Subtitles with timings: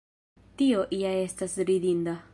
[0.61, 2.21] Tio ja estas ridinda!